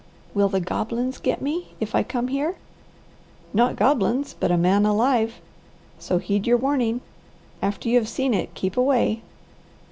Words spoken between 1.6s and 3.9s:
if I come here?" "Not